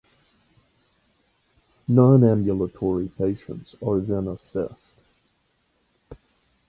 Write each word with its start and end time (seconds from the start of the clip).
Non-ambulatory 1.87 3.09
patients 3.19 3.75
are 3.85 3.99
then 3.99 4.27
assessed. 4.29 4.95